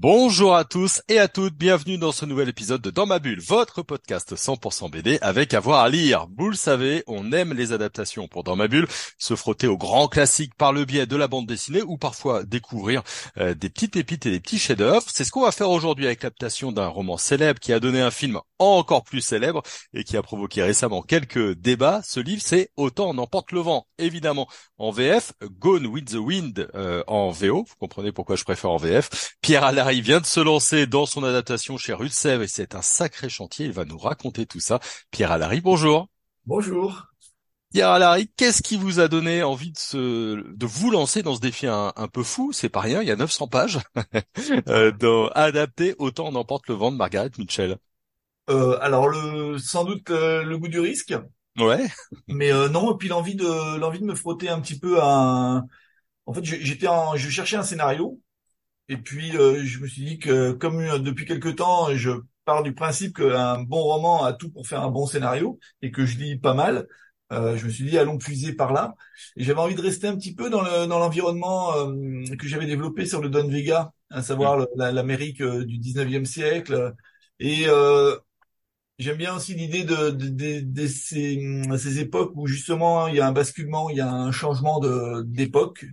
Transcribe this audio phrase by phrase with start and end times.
[0.00, 3.40] Bonjour à tous et à toutes, bienvenue dans ce nouvel épisode de Dans ma bulle,
[3.40, 6.28] votre podcast 100% BD avec avoir à lire.
[6.38, 8.86] Vous le savez, on aime les adaptations pour Dans ma bulle,
[9.18, 13.02] se frotter aux grands classiques par le biais de la bande dessinée ou parfois découvrir
[13.38, 15.02] euh, des petites pépites et des petits chefs-d'œuvre.
[15.08, 18.12] C'est ce qu'on va faire aujourd'hui avec l'adaptation d'un roman célèbre qui a donné un
[18.12, 19.62] film encore plus célèbre
[19.94, 22.00] et qui a provoqué récemment quelques débats.
[22.04, 24.48] Ce livre, c'est Autant en emporte le vent, évidemment
[24.78, 27.64] en VF, Gone with the Wind euh, en VO.
[27.64, 29.36] Vous comprenez pourquoi je préfère en VF.
[29.40, 33.28] Pierre Allary vient de se lancer dans son adaptation chez Rutsev et c'est un sacré
[33.28, 33.66] chantier.
[33.66, 34.80] Il va nous raconter tout ça.
[35.10, 36.08] Pierre Allary, bonjour.
[36.46, 37.08] Bonjour.
[37.72, 41.40] Pierre Allary, qu'est-ce qui vous a donné envie de, se, de vous lancer dans ce
[41.40, 42.52] défi un, peu fou?
[42.52, 43.78] C'est pas rien, il y a 900 pages
[44.68, 47.76] euh, dans Adapter Autant en emporte le vent de Margaret Mitchell.
[48.48, 51.14] Euh, alors le, sans doute euh, le goût du risque.
[51.58, 51.88] Ouais.
[52.28, 55.64] Mais euh, non, et puis l'envie de l'envie de me frotter un petit peu à.
[56.26, 58.20] En fait, j'étais en, je cherchais un scénario,
[58.88, 62.12] et puis euh, je me suis dit que comme euh, depuis quelque temps, je
[62.44, 66.06] pars du principe qu'un bon roman a tout pour faire un bon scénario, et que
[66.06, 66.86] je lis pas mal.
[67.30, 68.94] je me suis dit allons puiser par là.
[69.36, 71.72] Et j'avais envie de rester un petit peu dans le dans l'environnement
[72.38, 76.94] que j'avais développé sur le Don Vega, à savoir l'Amérique du 19e siècle.
[77.40, 77.66] Et
[78.98, 81.38] J'aime bien aussi l'idée de, de, de, ces,
[81.78, 84.80] ces, époques où justement il y a un basculement, il y a un changement
[85.24, 85.86] d'époque.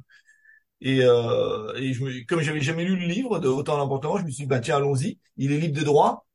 [0.81, 4.26] Et, euh, et je me, comme j'avais jamais lu le livre de Autant d'importance, je
[4.26, 5.20] me suis dit bah tiens allons-y.
[5.38, 6.26] Il est libre de droit.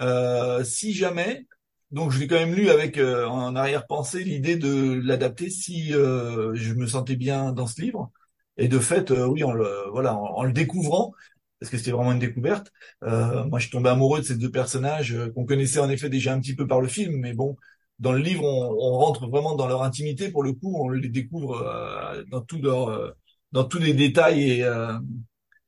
[0.00, 1.46] Euh, si jamais,
[1.90, 6.54] donc je l'ai quand même lu avec euh, en arrière-pensée l'idée de l'adapter si euh,
[6.54, 8.10] je me sentais bien dans ce livre.
[8.58, 11.12] Et de fait, euh, oui, en le voilà, en, le découvrant,
[11.60, 12.72] parce que c'était vraiment une découverte.
[13.04, 16.08] Euh, moi, je suis tombé amoureux de ces deux personnages euh, qu'on connaissait en effet
[16.08, 17.56] déjà un petit peu par le film, mais bon,
[17.98, 20.30] dans le livre, on, on rentre vraiment dans leur intimité.
[20.30, 23.10] Pour le coup, on les découvre euh, dans tout leur, euh,
[23.52, 24.64] dans tous les détails et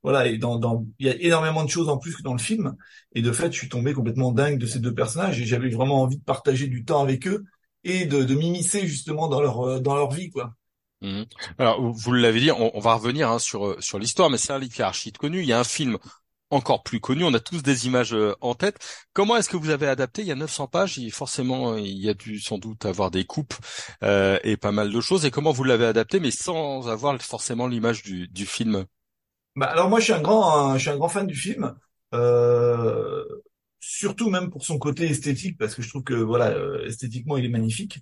[0.02, 0.26] voilà.
[0.26, 2.74] Et dans, dans, il y a énormément de choses en plus que dans le film.
[3.14, 6.02] Et de fait, je suis tombé complètement dingue de ces deux personnages et j'avais vraiment
[6.02, 7.44] envie de partager du temps avec eux
[7.84, 10.54] et de, de m'immiscer justement dans leur, dans leur vie, quoi.
[11.02, 11.26] Mhm.
[11.58, 14.58] Alors, vous l'avez dit, on, va revenir hein, sur euh, sur l'histoire, mais c'est un
[14.58, 15.40] livre qui est archi connu.
[15.40, 15.98] Il y a un film
[16.52, 17.24] encore plus connu.
[17.24, 18.78] On a tous des images euh, en tête.
[19.12, 20.22] Comment est-ce que vous avez adapté?
[20.22, 20.98] Il y a 900 pages.
[20.98, 23.54] Il, forcément, il y a dû sans doute avoir des coupes
[24.04, 25.24] euh, et pas mal de choses.
[25.24, 28.84] Et comment vous l'avez adapté, mais sans avoir forcément l'image du, du film?
[29.56, 31.74] Bah, alors moi, je suis un grand, je suis un grand fan du film.
[32.14, 33.24] Euh,
[33.80, 36.54] surtout même pour son côté esthétique, parce que je trouve que voilà,
[36.86, 37.98] esthétiquement, il est magnifique.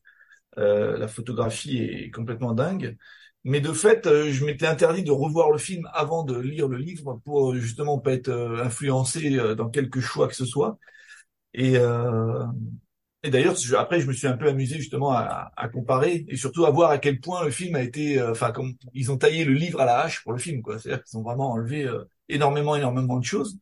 [0.58, 2.96] Euh, la photographie est complètement dingue.
[3.44, 6.76] Mais de fait, euh, je m'étais interdit de revoir le film avant de lire le
[6.76, 10.78] livre pour justement pas être euh, influencé dans quelque choix que ce soit.
[11.54, 11.76] Et,
[13.22, 16.64] et d'ailleurs, après, je me suis un peu amusé justement à, à, comparer et surtout
[16.64, 19.52] à voir à quel point le film a été, enfin, comme ils ont taillé le
[19.52, 20.78] livre à la hache pour le film, quoi.
[20.78, 21.86] C'est-à-dire qu'ils ont vraiment enlevé
[22.28, 23.58] énormément, énormément de choses.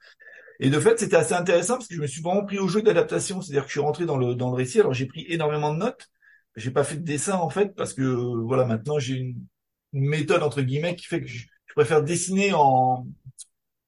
[0.60, 2.82] Et de fait, c'était assez intéressant parce que je me suis vraiment pris au jeu
[2.82, 4.80] d'adaptation, c'est-à-dire que je suis rentré dans le dans le récit.
[4.80, 6.08] Alors j'ai pris énormément de notes
[6.58, 9.46] j'ai pas fait de dessin en fait parce que voilà maintenant j'ai une,
[9.92, 13.06] méthode entre guillemets qui fait que je, préfère dessiner en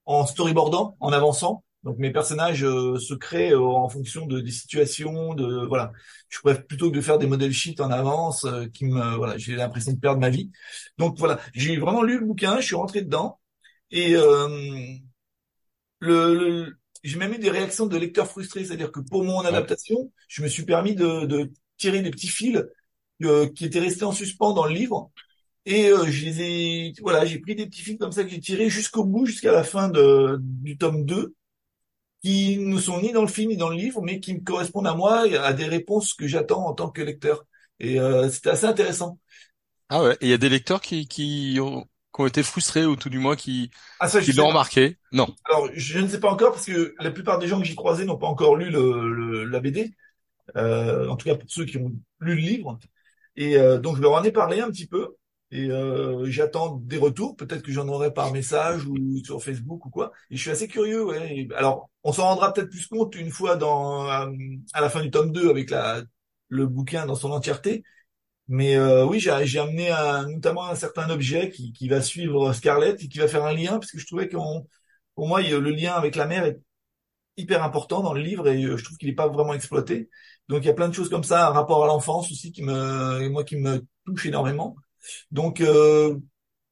[0.06, 1.64] en storyboardant, en avançant.
[1.82, 5.92] Donc mes personnages euh, se créent euh, en fonction de des situations, de voilà.
[6.28, 9.38] Je préfère plutôt que de faire des modèles sheets en avance euh, qui me voilà,
[9.38, 10.50] j'ai l'impression de perdre ma vie.
[10.98, 13.40] Donc voilà, j'ai vraiment lu le bouquin, je suis rentré dedans
[13.90, 14.14] et
[16.00, 20.42] le, j'ai même eu des réactions de lecteurs frustrés, c'est-à-dire que pour mon adaptation, je
[20.42, 22.62] me suis permis de, de tiré des petits fils
[23.24, 25.10] euh, qui étaient restés en suspens dans le livre.
[25.66, 28.40] Et euh, je les ai, voilà, j'ai pris des petits fils comme ça que j'ai
[28.40, 31.34] tirés jusqu'au bout, jusqu'à la fin de, du tome 2,
[32.22, 34.86] qui ne sont ni dans le film ni dans le livre, mais qui me correspondent
[34.88, 37.44] à moi et à des réponses que j'attends en tant que lecteur.
[37.80, 39.18] Et euh, c'était assez intéressant.
[39.88, 41.82] Ah ouais, il y a des lecteurs qui, qui ont,
[42.14, 45.34] qui ont été frustrés ou tout du moins qui, ah, ça, qui l'ont remarqué Non.
[45.44, 48.04] Alors, je ne sais pas encore parce que la plupart des gens que j'ai croisés
[48.04, 49.92] n'ont pas encore lu le, le, la BD
[50.56, 52.78] en tout cas pour ceux qui ont lu le livre.
[53.36, 55.16] Et euh, donc je leur en ai parlé un petit peu.
[55.52, 59.90] Et euh, j'attends des retours, peut-être que j'en aurai par message ou sur Facebook ou
[59.90, 60.12] quoi.
[60.30, 61.04] Et je suis assez curieux.
[61.04, 61.48] Ouais.
[61.56, 65.32] alors, on s'en rendra peut-être plus compte une fois dans à la fin du tome
[65.32, 66.02] 2 avec la
[66.48, 67.82] le bouquin dans son entièreté.
[68.48, 69.30] Mais euh, oui, j'ai
[69.60, 73.44] amené un, notamment un certain objet qui, qui va suivre Scarlett et qui va faire
[73.44, 74.66] un lien parce que je trouvais qu'on
[75.14, 76.60] pour moi le lien avec la mère est
[77.36, 80.10] hyper important dans le livre et je trouve qu'il n'est pas vraiment exploité.
[80.48, 82.62] Donc il y a plein de choses comme ça, un rapport à l'enfance aussi qui
[82.62, 84.76] me, moi qui me touche énormément.
[85.30, 86.16] Donc euh,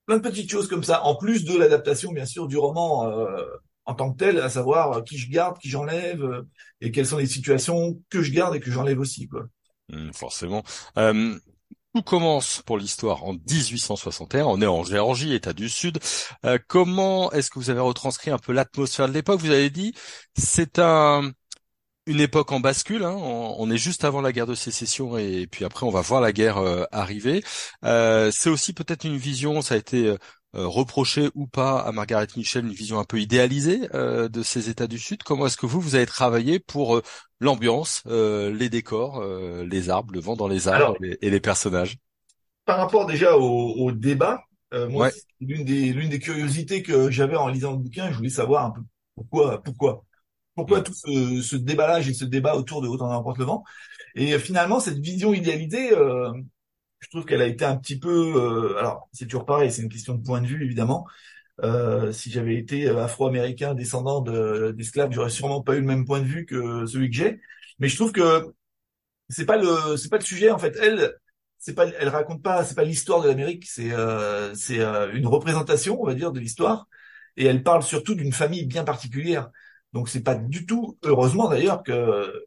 [0.07, 3.45] plein de petites choses comme ça, en plus de l'adaptation bien sûr du roman euh,
[3.85, 6.43] en tant que tel, à savoir qui je garde, qui j'enlève, euh,
[6.83, 9.47] et quelles sont les situations que je garde et que j'enlève aussi, quoi.
[9.89, 10.63] Mmh, forcément.
[11.99, 14.45] Euh, tout commence pour l'histoire en 1861.
[14.45, 15.99] On est en Géorgie, État du Sud.
[16.45, 19.41] Euh, comment est-ce que vous avez retranscrit un peu l'atmosphère de l'époque?
[19.41, 19.95] Vous avez dit
[20.37, 21.33] c'est un
[22.07, 23.05] une époque en bascule.
[23.05, 23.17] Hein.
[23.21, 26.33] On, est juste avant la guerre de sécession et puis après on va voir la
[26.33, 27.45] guerre euh, arriver.
[27.85, 29.61] Euh, c'est aussi peut-être une vision.
[29.61, 30.15] Ça a été
[30.55, 34.99] reproché ou pas à Margaret Mitchell une vision un peu idéalisée de ces États du
[34.99, 35.23] Sud.
[35.23, 37.03] Comment est-ce que vous vous avez travaillé pour
[37.41, 41.99] l'ambiance, les décors, les arbres, le vent dans les arbres et les personnages?
[42.65, 44.41] Par rapport déjà au, au débat,
[44.89, 45.11] moi
[45.41, 48.71] l'une des l'une des curiosités que j'avais en lisant le bouquin, je voulais savoir un
[48.71, 48.81] peu
[49.15, 50.05] pourquoi pourquoi
[50.59, 53.63] pourquoi tout ce, ce, déballage et ce débat autour de Autant n'importe le vent
[54.17, 56.33] Et euh, finalement, cette vision idéalisée, euh,
[57.01, 58.11] je trouve qu'elle a été un petit peu...
[58.37, 61.07] Euh, alors, c'est toujours pareil, c'est une question de point de vue, évidemment.
[61.63, 66.27] Euh, si j'avais été afro-américain, descendant d'esclaves, j'aurais sûrement pas eu le même point de
[66.27, 67.41] vue que celui que j'ai.
[67.81, 68.47] Mais je trouve que
[69.29, 70.77] c'est pas le c'est pas le sujet en fait.
[70.81, 71.15] Elle
[71.59, 73.91] c'est pas elle raconte pas c'est pas l'histoire de l'Amérique, c'est
[74.55, 74.81] c'est
[75.15, 76.87] une représentation on va dire de l'histoire
[77.37, 79.51] et elle parle surtout d'une famille bien particulière.
[79.93, 82.47] Donc c'est pas du tout, heureusement d'ailleurs que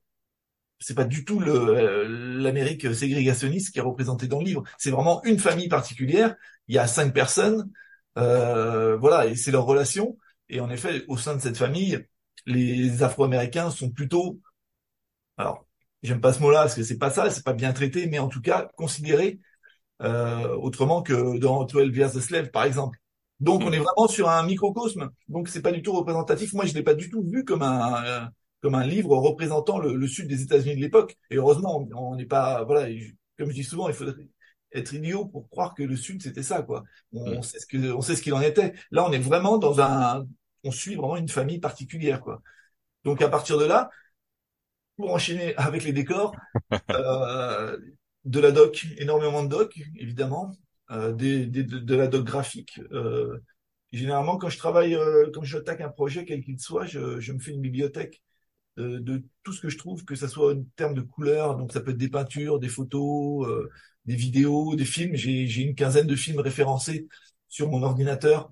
[0.81, 2.05] c'est pas du tout le
[2.39, 4.63] l'Amérique ségrégationniste qui est représentée dans le livre.
[4.77, 6.35] C'est vraiment une famille particulière.
[6.67, 7.69] Il y a cinq personnes,
[8.17, 10.17] euh, voilà, et c'est leur relation.
[10.49, 12.05] Et en effet, au sein de cette famille,
[12.45, 14.39] les Afro-Américains sont plutôt,
[15.37, 15.65] alors
[16.03, 18.27] j'aime pas ce mot-là parce que c'est pas ça, c'est pas bien traité, mais en
[18.27, 19.39] tout cas considérés
[20.03, 22.99] euh, autrement que dans 12 Years a Slave par exemple.
[23.39, 25.11] Donc on est vraiment sur un microcosme.
[25.29, 26.53] Donc c'est pas du tout représentatif.
[26.53, 28.25] Moi je l'ai pas du tout vu comme un euh,
[28.61, 31.17] comme un livre représentant le, sud des États-Unis de l'époque.
[31.29, 32.87] Et heureusement on n'est pas voilà
[33.37, 34.27] comme je dis souvent il faudrait
[34.73, 36.83] être idiot pour croire que le sud c'était ça quoi.
[37.13, 38.73] On, sait ce que on sait ce qu'il en était.
[38.91, 40.25] Là on est vraiment dans un
[40.63, 42.41] on suit vraiment une famille particulière quoi.
[43.03, 43.89] Donc à partir de là
[44.97, 46.35] pour enchaîner avec les décors
[46.91, 47.77] euh,
[48.25, 50.51] de la doc énormément de doc évidemment
[50.91, 52.81] euh, des, de, la doc graphique.
[52.91, 53.37] Euh,
[53.93, 57.39] généralement, quand je travaille, euh, quand j'attaque un projet, quel qu'il soit, je, je, me
[57.39, 58.21] fais une bibliothèque
[58.77, 61.71] de, de, tout ce que je trouve, que ça soit en termes de couleurs, donc
[61.73, 63.47] ça peut être des peintures, des photos,
[64.05, 65.15] des vidéos, des films.
[65.15, 67.07] J'ai une quinzaine de films référencés
[67.49, 68.51] sur mon ordinateur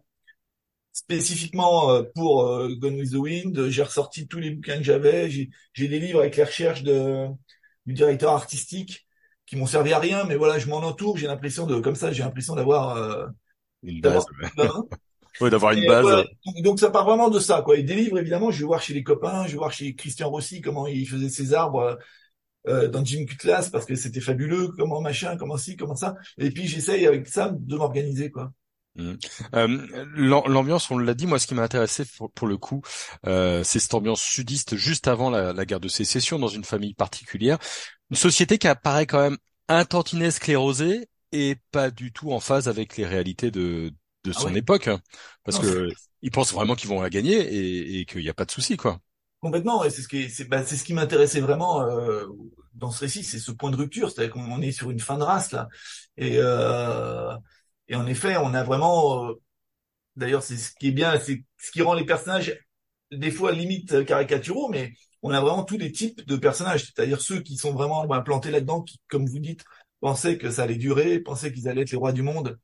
[0.92, 2.44] spécifiquement pour
[2.80, 3.70] Gone with the Wind.
[3.70, 5.30] J'ai ressorti tous les bouquins que j'avais.
[5.30, 7.28] J'ai des livres avec les recherches de,
[7.86, 9.08] du directeur artistique
[9.50, 12.12] qui m'ont servi à rien, mais voilà, je m'en entoure, j'ai l'impression de, comme ça,
[12.12, 13.26] j'ai l'impression d'avoir euh.
[15.42, 16.26] Oui, d'avoir une base.
[16.64, 17.78] donc, ça part vraiment de ça, quoi.
[17.78, 20.30] Et des livres, évidemment, je vais voir chez les copains, je vais voir chez Christian
[20.30, 21.98] Rossi comment il faisait ses arbres
[22.68, 26.16] euh, dans Jim Cutlass parce que c'était fabuleux, comment machin, comment ci, comment ça.
[26.38, 28.52] Et puis j'essaye avec ça de m'organiser, quoi.
[28.96, 29.14] Mmh.
[29.54, 32.04] Euh, l'ambiance, on l'a dit, moi ce qui m'a intéressé
[32.36, 32.82] pour, le coup,
[33.26, 36.96] euh, c'est cette ambiance sudiste juste avant la, la, guerre de sécession dans une famille
[36.96, 37.60] particulière.
[38.10, 39.38] Une société qui apparaît quand même
[39.70, 43.94] un tantinet sclérosée et pas du tout en phase avec les réalités de,
[44.30, 44.88] de ah son époque.
[44.88, 45.00] Hein.
[45.44, 45.90] Parce que
[46.22, 48.78] ils pensent vraiment qu'ils vont la gagner et, et qu'il n'y a pas de souci,
[48.78, 49.00] quoi.
[49.42, 52.26] Complètement, et c'est ce qui c'est bah, c'est ce qui m'intéressait vraiment euh,
[52.74, 55.24] dans ce récit, c'est ce point de rupture, c'est-à-dire qu'on est sur une fin de
[55.24, 55.70] race là,
[56.18, 57.34] et euh,
[57.88, 59.34] et en effet, on a vraiment, euh,
[60.16, 62.58] d'ailleurs, c'est ce qui est bien, c'est ce qui rend les personnages
[63.12, 64.94] des fois limite caricaturaux, mais
[65.24, 68.82] on a vraiment tous les types de personnages, c'est-à-dire ceux qui sont vraiment implantés là-dedans,
[68.82, 69.64] qui, comme vous dites,
[70.02, 72.60] pensaient que ça allait durer, pensaient qu'ils allaient être les rois du monde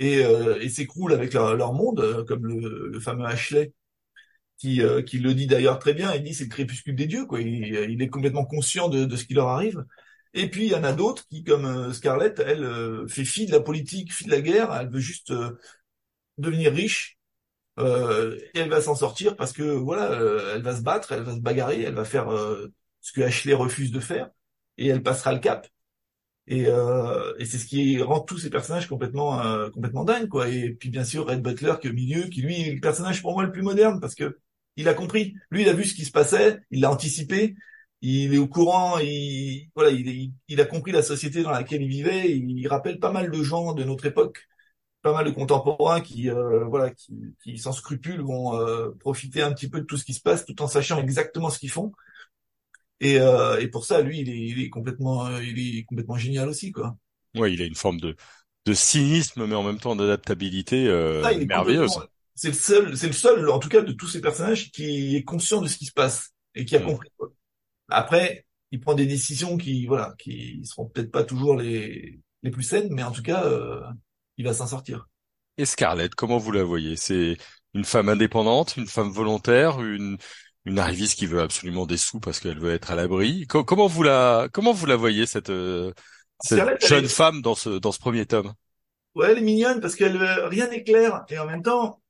[0.00, 3.72] et, euh, et s'écroulent avec leur, monde, euh, comme le, fameux Ashley,
[4.58, 7.26] qui, euh, qui le dit d'ailleurs très bien, il dit c'est le crépuscule des dieux,
[7.26, 7.40] quoi.
[7.40, 9.84] Il, est complètement conscient de, de, ce qui leur arrive.
[10.34, 13.60] Et puis il y en a d'autres qui, comme Scarlett, elle fait fi de la
[13.60, 15.32] politique, fi de la guerre, elle veut juste
[16.38, 17.20] devenir riche
[17.78, 21.22] euh, et elle va s'en sortir parce que voilà, euh, elle va se battre, elle
[21.22, 22.68] va se bagarrer, elle va faire euh,
[23.00, 24.30] ce que Ashley refuse de faire
[24.76, 25.66] et elle passera le cap.
[26.46, 30.48] Et, et c'est ce qui rend tous ces personnages complètement complètement dingues quoi.
[30.48, 33.22] Et puis bien sûr Red Butler qui est au milieu, qui lui est le personnage
[33.22, 34.38] pour moi le plus moderne parce que
[34.76, 37.54] il a compris, lui il a vu ce qui se passait, il l'a anticipé,
[38.02, 41.88] il est au courant, il voilà, il, il, a compris la société dans laquelle il
[41.88, 44.48] vivait, il rappelle pas mal de gens de notre époque
[45.02, 49.52] pas mal de contemporains qui, euh, voilà, qui, qui, sans scrupules vont euh, profiter un
[49.52, 51.92] petit peu de tout ce qui se passe, tout en sachant exactement ce qu'ils font.
[53.00, 56.48] Et, euh, et pour ça, lui, il est, il est complètement, il est complètement génial
[56.48, 56.96] aussi, quoi.
[57.34, 58.14] Ouais, il a une forme de,
[58.66, 60.88] de cynisme, mais en même temps d'adaptabilité
[61.24, 61.98] ah, merveilleuse.
[62.34, 65.24] C'est le seul, c'est le seul, en tout cas, de tous ces personnages qui est
[65.24, 66.86] conscient de ce qui se passe et qui a mm.
[66.86, 67.08] compris.
[67.16, 67.32] Quoi.
[67.88, 72.62] Après, il prend des décisions qui, voilà, qui seront peut-être pas toujours les les plus
[72.62, 73.44] saines, mais en tout cas
[74.36, 75.06] il va s'en sortir.
[75.58, 76.96] Et Scarlett, comment vous la voyez?
[76.96, 77.36] C'est
[77.74, 80.16] une femme indépendante, une femme volontaire, une
[80.64, 83.46] une arriviste qui veut absolument des sous parce qu'elle veut être à l'abri.
[83.46, 85.92] Co- comment vous la comment vous la voyez cette euh,
[86.38, 88.52] cette jeune est, femme dans ce dans ce premier tome?
[89.14, 92.02] ouais, elle est mignonne parce qu'elle euh, rien n'est clair et en même temps,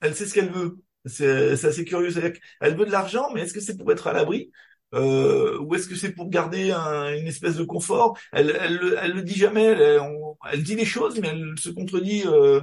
[0.00, 0.78] elle sait ce qu'elle veut.
[1.06, 2.10] C'est c'est assez curieux.
[2.10, 4.52] C'est-à-dire qu'elle veut de l'argent, mais est-ce que c'est pour être à l'abri?
[4.94, 8.18] Euh, ou est-ce que c'est pour garder un- une espèce de confort?
[8.32, 9.64] Elle elle le- elle le dit jamais.
[9.66, 12.60] Elle, on- elle dit les choses, mais elle se contredit euh,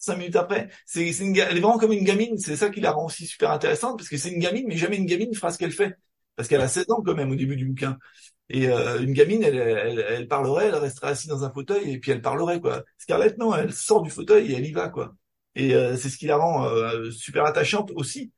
[0.00, 0.70] cinq minutes après.
[0.86, 2.38] C'est une elle est vraiment comme une gamine.
[2.38, 4.96] C'est ça qui la rend aussi super intéressante parce que c'est une gamine, mais jamais
[4.98, 5.96] une gamine fera ce qu'elle fait
[6.36, 7.98] parce qu'elle a 16 ans quand même au début du bouquin.
[8.48, 11.98] Et euh, une gamine, elle, elle, elle parlerait, elle resterait assise dans un fauteuil et
[12.00, 12.84] puis elle parlerait quoi.
[12.98, 15.14] Scarlett, non, elle sort du fauteuil et elle y va quoi.
[15.54, 18.32] Et euh, c'est ce qui la rend euh, super attachante aussi.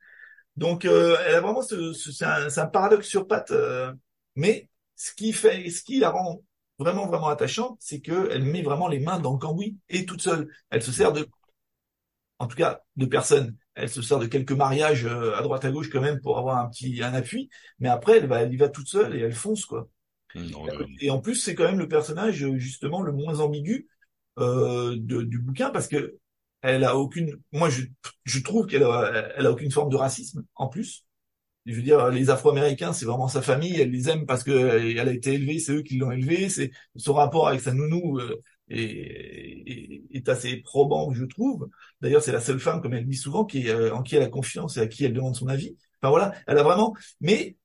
[0.55, 3.51] Donc euh, elle a vraiment ce, ce- c'est un, un paradoxe sur pattes.
[3.51, 3.91] euh,
[4.35, 6.43] mais ce qui fait, ce qui la rend
[6.79, 10.21] vraiment vraiment attachante, c'est que elle met vraiment les mains dans le cambouis et toute
[10.21, 10.49] seule.
[10.69, 11.27] Elle se sert de,
[12.43, 13.55] en tout cas, de personne.
[13.75, 16.57] Elle se sert de quelques mariages euh, à droite à gauche quand même pour avoir
[16.59, 17.49] un petit un appui.
[17.79, 19.89] Mais après, elle va, elle y va toute seule et elle fonce quoi.
[20.35, 20.65] Non,
[20.99, 23.87] Et en plus, c'est quand même le personnage justement le moins ambigu
[24.39, 26.17] euh, de- du bouquin parce que
[26.61, 27.37] elle a aucune.
[27.51, 27.83] Moi, je,
[28.25, 31.05] je trouve qu'elle a, elle a aucune forme de racisme en plus.
[31.65, 33.79] Je veux dire, les Afro-Américains, c'est vraiment sa famille.
[33.79, 36.49] Elle les aime parce que elle a été élevée, c'est eux qui l'ont élevée.
[36.49, 41.69] C'est son rapport avec sa nounou euh, est, est, assez probant, je trouve.
[42.01, 44.29] D'ailleurs, c'est la seule femme, comme elle dit souvent, qui euh, en qui elle a
[44.29, 45.75] confiance et à qui elle demande son avis.
[46.01, 46.95] Enfin voilà, elle a vraiment.
[47.21, 47.57] Mais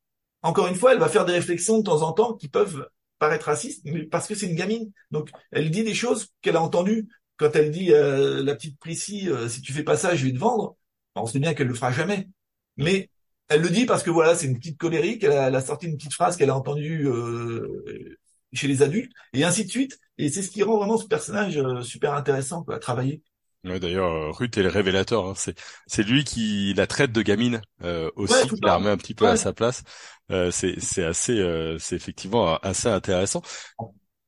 [0.42, 2.88] encore une fois, elle va faire des réflexions de temps en temps qui peuvent
[3.18, 4.92] paraître racistes, mais parce que c'est une gamine.
[5.10, 7.08] Donc, elle dit des choses qu'elle a entendues.
[7.36, 10.32] Quand elle dit euh, la petite Prissy, euh, si tu fais pas ça, je vais
[10.32, 10.76] te vendre.
[11.14, 12.28] Ben, on sait bien qu'elle le fera jamais.
[12.76, 13.10] Mais
[13.48, 15.24] elle le dit parce que voilà, c'est une petite colérique.
[15.24, 18.18] Elle a, elle a sorti une petite phrase qu'elle a entendue euh,
[18.52, 19.98] chez les adultes, et ainsi de suite.
[20.18, 23.22] Et c'est ce qui rend vraiment ce personnage euh, super intéressant quoi, à travailler.
[23.64, 25.26] Ouais, d'ailleurs, euh, Ruth est le révélateur.
[25.26, 25.34] hein.
[25.36, 25.54] C'est
[25.86, 28.96] c'est lui qui la traite de gamine euh, Ouais, aussi, tout qui la remet un
[28.96, 29.36] petit peu à Ouais.
[29.36, 29.82] sa place.
[30.30, 33.42] Euh, c'est c'est assez euh, c'est effectivement euh, assez intéressant.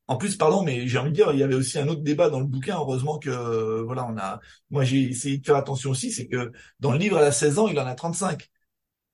[0.08, 2.30] En plus, pardon, mais j'ai envie de dire, il y avait aussi un autre débat
[2.30, 2.76] dans le bouquin.
[2.76, 3.30] Heureusement que,
[3.82, 6.50] voilà, on a, moi j'ai essayé de faire attention aussi, c'est que
[6.80, 8.48] dans le livre, elle a 16 ans, il en a 35.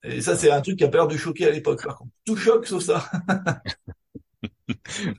[0.03, 1.83] Et ça, c'est un truc qui a peur de choquer à l'époque.
[1.85, 3.09] Par contre, tout choque sauf ça.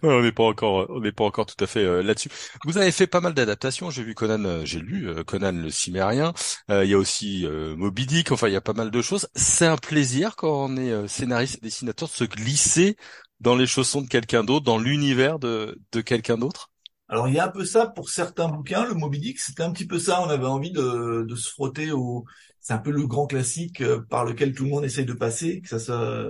[0.02, 2.28] On n'est pas encore on n'est pas encore tout à fait euh, là-dessus.
[2.64, 3.90] Vous avez fait pas mal d'adaptations.
[3.90, 6.32] J'ai vu Conan, euh, j'ai lu euh, Conan le Cimérien.
[6.68, 8.32] Il y a aussi Moby Dick.
[8.32, 9.28] Enfin, il y a pas mal de choses.
[9.34, 12.96] C'est un plaisir quand on est scénariste et dessinateur de se glisser
[13.40, 16.70] dans les chaussons de quelqu'un d'autre, dans l'univers de quelqu'un d'autre?
[17.08, 18.84] Alors, il y a un peu ça pour certains bouquins.
[18.86, 20.20] Le Moby Dick, c'était un petit peu ça.
[20.22, 22.24] On avait envie de, de se frotter au,
[22.60, 25.68] c'est un peu le grand classique par lequel tout le monde essaye de passer, que
[25.68, 26.26] ça soit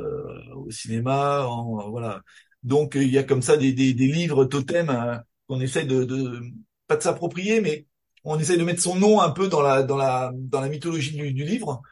[0.54, 2.22] au cinéma, en, voilà.
[2.62, 5.16] Donc, il y a comme ça des, des, des livres totems euh,
[5.48, 6.40] qu'on essaye de, de,
[6.86, 7.86] pas de s'approprier, mais
[8.24, 11.16] on essaye de mettre son nom un peu dans la, dans la, dans la mythologie
[11.16, 11.82] du, du livre.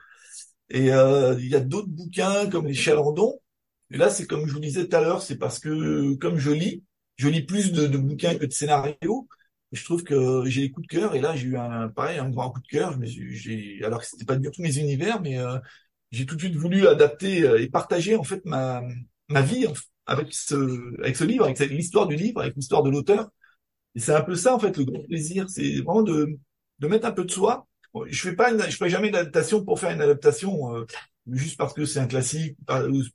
[0.71, 3.41] Et euh, il y a d'autres bouquins comme les Chalandons.
[3.91, 6.51] Et là, c'est comme je vous disais tout à l'heure, c'est parce que comme je
[6.51, 6.85] lis,
[7.17, 9.29] je lis plus de, de bouquins que de scénarios.
[9.73, 12.31] Je trouve que j'ai des coups de cœur et là j'ai eu un pareil un
[12.31, 12.95] grand coup de cœur.
[13.05, 15.59] Suis- j'ai alors que c'était pas du tout mes univers, mais euh,
[16.13, 18.83] j'ai tout de suite voulu adapter euh, et partager en fait ma
[19.29, 19.73] ma vie en-
[20.07, 20.55] avec ce
[21.01, 23.29] avec ce livre, avec l'histoire du livre, avec l'histoire de l'auteur.
[23.95, 26.39] Et c'est un peu ça en fait le grand plaisir, c'est vraiment de
[26.79, 27.67] de mettre un peu de soi.
[28.09, 30.85] Je fais pas une, je fais jamais d'adaptation pour faire une adaptation euh,
[31.33, 32.57] juste parce que c'est un classique,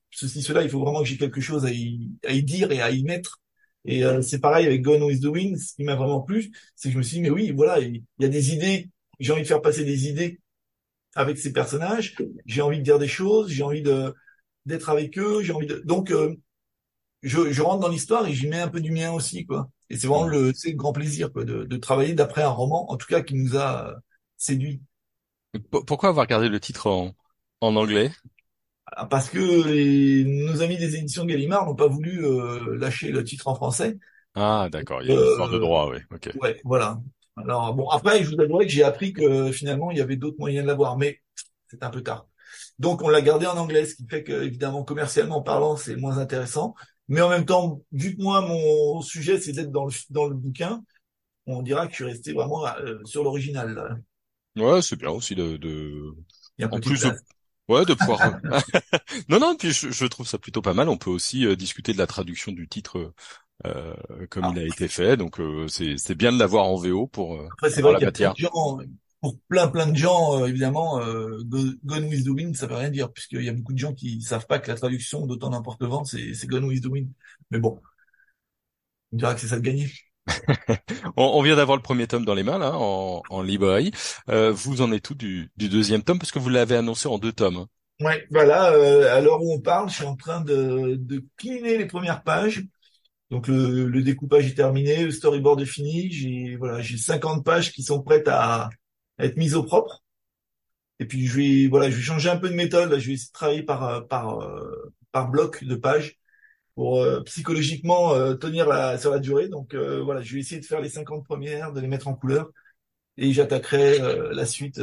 [0.09, 0.63] ceci cela.
[0.63, 3.03] Il faut vraiment que j'ai quelque chose à y, à y dire et à y
[3.03, 3.39] mettre.
[3.85, 5.57] Et euh, c'est pareil avec Gone with the Wind.
[5.57, 8.03] Ce qui m'a vraiment plu, c'est que je me suis dit, mais oui, voilà, il
[8.19, 8.89] il y a des idées.
[9.19, 10.39] J'ai envie de faire passer des idées
[11.15, 12.15] avec ces personnages.
[12.45, 13.49] J'ai envie de dire des choses.
[13.51, 14.13] J'ai envie de
[14.65, 15.41] d'être avec eux.
[15.43, 15.81] J'ai envie de.
[15.85, 16.35] Donc, euh,
[17.21, 19.69] je, je rentre dans l'histoire et j'y mets un peu du mien aussi, quoi.
[19.89, 22.91] Et c'est vraiment le, c'est le grand plaisir, quoi, de, de travailler d'après un roman,
[22.91, 23.95] en tout cas qui nous a euh,
[24.37, 24.81] séduit.
[25.87, 27.15] Pourquoi avoir gardé le titre en
[27.61, 28.11] en anglais?
[28.85, 33.23] Ah, Parce que les- nos amis des éditions Gallimard n'ont pas voulu euh, lâcher le
[33.23, 33.97] titre en français.
[34.35, 35.01] Ah, d'accord.
[35.01, 35.99] Il y a une histoire de Euh, droit, oui.
[36.11, 36.29] Ok.
[36.35, 37.01] Ouais, voilà.
[37.37, 40.37] Alors bon, après, je vous avouerai que j'ai appris que finalement il y avait d'autres
[40.39, 41.21] moyens de l'avoir, mais
[41.69, 42.27] c'est un peu tard.
[42.79, 46.17] Donc on l'a gardé en anglais, ce qui fait que évidemment commercialement parlant, c'est moins
[46.19, 46.75] intéressant.
[47.11, 50.33] Mais en même temps, vu que moi mon sujet c'est d'être dans le dans le
[50.33, 50.81] bouquin,
[51.45, 54.01] on dira que je suis resté vraiment euh, sur l'original.
[54.55, 56.15] Ouais, c'est bien aussi de, de...
[56.57, 57.11] Il y a un en plus de
[57.67, 58.19] ouais de pouvoir
[59.29, 60.87] non non puis je, je trouve ça plutôt pas mal.
[60.87, 63.13] On peut aussi euh, discuter de la traduction du titre
[63.65, 63.93] euh,
[64.29, 65.17] comme Ah, il a été fait.
[65.17, 68.21] Donc euh, c'est c'est bien de l'avoir en VO pour euh, Après, c'est vrai qu'il
[68.21, 68.33] y a
[69.21, 72.75] pour plein plein de gens, euh, évidemment, euh, Go- Gone with the Wind, ça veut
[72.75, 75.51] rien dire, puisqu'il y a beaucoup de gens qui savent pas que la traduction d'Autant
[75.51, 77.09] n'importe vent, c'est c'est Gone with the Wind.
[77.51, 77.81] Mais bon,
[79.13, 79.89] on dira que c'est ça de gagner.
[81.17, 83.91] on, on vient d'avoir le premier tome dans les mains là, en, en librairie.
[84.29, 86.19] Euh, vous en êtes tout du, du deuxième tome?
[86.19, 87.57] Parce que vous l'avez annoncé en deux tomes.
[87.57, 87.67] hein.
[87.99, 91.77] Ouais, voilà, euh, à l'heure où on parle, je suis en train de, de cleaner
[91.77, 92.63] les premières pages.
[93.31, 96.11] Donc le, le découpage est terminé, le storyboard est fini.
[96.11, 98.69] J'ai voilà, j'ai 50 pages qui sont prêtes à,
[99.21, 100.03] à être mises au propre.
[100.99, 102.91] Et puis je vais voilà, je vais changer un peu de méthode.
[102.91, 106.17] Là, je vais essayer de travailler par euh, par euh, par bloc de pages
[106.75, 109.49] pour euh, psychologiquement euh, tenir la, sur la durée.
[109.49, 112.15] Donc euh, voilà, je vais essayer de faire les 50 premières, de les mettre en
[112.15, 112.51] couleur.
[113.17, 113.99] Et j'attaquerai
[114.33, 114.81] la suite,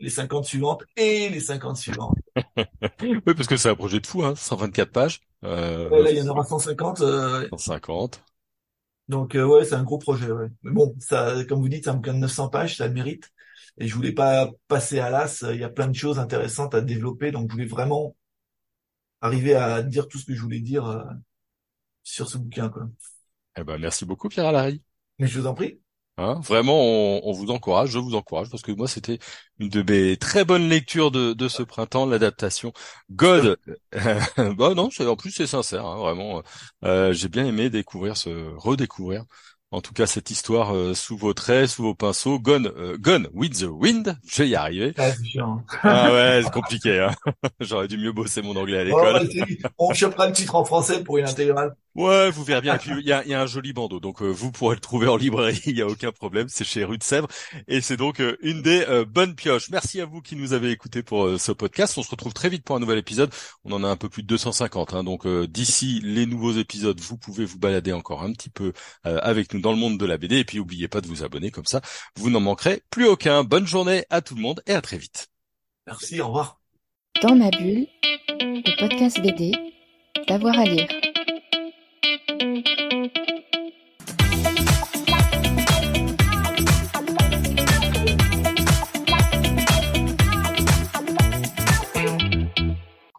[0.00, 2.16] les 50 suivantes et les 50 suivantes.
[3.02, 6.16] Oui, parce que c'est un projet de fou, hein, 124 pages, euh, Ouais, là, il
[6.18, 7.00] y en aura 150.
[7.00, 8.22] euh, 150.
[9.08, 10.30] donc ouais, c'est un gros projet.
[10.30, 10.48] Ouais.
[10.62, 13.32] Mais bon, ça, comme vous dites, c'est un bouquin de 900 pages, ça le mérite.
[13.78, 15.42] Et je voulais pas passer à l'as.
[15.52, 17.30] Il y a plein de choses intéressantes à développer.
[17.32, 18.16] Donc je voulais vraiment
[19.20, 21.02] arriver à dire tout ce que je voulais dire euh,
[22.02, 22.68] sur ce bouquin.
[22.68, 22.88] Quoi.
[23.56, 24.82] Eh ben, merci beaucoup Pierre Alary.
[25.18, 25.80] Mais je vous en prie.
[26.18, 29.18] Hein, vraiment, on, on vous encourage, je vous encourage, parce que moi, c'était
[29.58, 32.72] une de mes très bonnes lectures de, de ce printemps, l'adaptation
[33.10, 33.58] God.
[34.56, 36.42] bah non, c'est- en plus c'est sincère, hein, vraiment.
[36.84, 39.24] Euh, j'ai bien aimé découvrir ce, redécouvrir,
[39.70, 42.38] en tout cas cette histoire euh, sous vos traits, sous vos pinceaux.
[42.38, 44.94] Gone, euh, Gone with the Wind, je vais y arriver.
[44.96, 45.62] Ah, chiant.
[45.82, 47.00] Ah ouais, c'est compliqué.
[47.00, 47.10] Hein.
[47.60, 49.28] J'aurais dû mieux bosser mon anglais à l'école.
[49.78, 51.74] on chopera le titre en français pour une intégrale.
[51.96, 52.74] Ouais, vous verrez bien.
[52.74, 54.74] Et puis il y a, il y a un joli bandeau, donc euh, vous pourrez
[54.74, 55.62] le trouver en librairie.
[55.64, 56.46] Il y a aucun problème.
[56.50, 57.26] C'est chez Rue de Sèvres
[57.68, 59.70] et c'est donc euh, une des euh, bonnes pioches.
[59.70, 61.96] Merci à vous qui nous avez écoutés pour euh, ce podcast.
[61.96, 63.32] On se retrouve très vite pour un nouvel épisode.
[63.64, 64.92] On en a un peu plus de 250.
[64.92, 68.74] Hein, donc euh, d'ici les nouveaux épisodes, vous pouvez vous balader encore un petit peu
[69.06, 70.36] euh, avec nous dans le monde de la BD.
[70.36, 71.80] Et puis n'oubliez pas de vous abonner comme ça,
[72.16, 73.42] vous n'en manquerez plus aucun.
[73.42, 75.28] Bonne journée à tout le monde et à très vite.
[75.86, 76.60] Merci, au revoir.
[77.22, 77.86] Dans ma bulle,
[78.28, 79.52] le podcast BD,
[80.28, 80.88] d'avoir à lire.
[82.38, 83.25] thank you